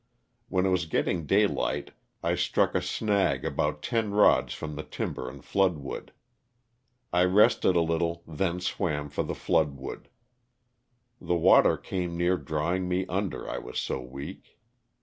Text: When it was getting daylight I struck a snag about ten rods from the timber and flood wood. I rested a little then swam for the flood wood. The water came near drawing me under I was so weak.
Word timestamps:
When 0.49 0.65
it 0.65 0.69
was 0.69 0.87
getting 0.87 1.27
daylight 1.27 1.91
I 2.23 2.33
struck 2.33 2.73
a 2.73 2.81
snag 2.81 3.45
about 3.45 3.83
ten 3.83 4.09
rods 4.13 4.51
from 4.55 4.75
the 4.75 4.81
timber 4.81 5.29
and 5.29 5.45
flood 5.45 5.77
wood. 5.77 6.11
I 7.13 7.23
rested 7.25 7.75
a 7.75 7.81
little 7.81 8.23
then 8.25 8.61
swam 8.61 9.11
for 9.11 9.21
the 9.21 9.35
flood 9.35 9.75
wood. 9.77 10.09
The 11.21 11.35
water 11.35 11.77
came 11.77 12.17
near 12.17 12.37
drawing 12.37 12.89
me 12.89 13.05
under 13.09 13.47
I 13.47 13.59
was 13.59 13.79
so 13.79 14.01
weak. 14.01 14.57